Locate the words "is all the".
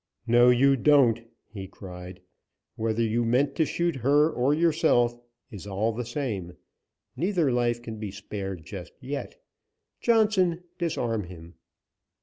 5.51-6.05